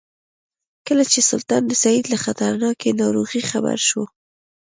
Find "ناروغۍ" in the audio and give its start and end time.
3.01-3.41